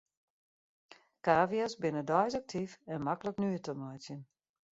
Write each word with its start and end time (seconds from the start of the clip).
Kavia's 1.27 1.75
binne 1.83 2.01
deis 2.13 2.39
aktyf 2.41 2.75
en 2.93 3.05
maklik 3.11 3.39
nuet 3.45 3.63
te 3.71 3.79
meitsjen. 3.85 4.21